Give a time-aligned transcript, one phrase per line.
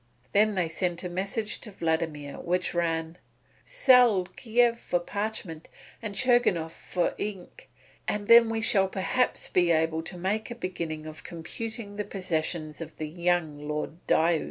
[0.31, 3.19] Then they sent a message to Vladimir which ran:
[3.63, 5.69] "Sell Kiev for parchment
[6.01, 7.69] and Chernigof for ink,
[8.07, 12.81] and then we shall perhaps be able to make a beginning of computing the possessions
[12.81, 14.39] of the young Lord Diuk."